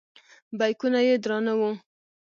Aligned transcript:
بیکونه 0.59 0.99
یې 1.07 1.15
درانه 1.23 1.53
وو. 1.59 1.71